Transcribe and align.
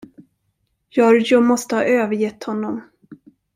Gorgo 0.95 1.41
måste 1.41 1.75
ha 1.75 1.83
övergett 1.83 2.43
honom. 2.43 2.81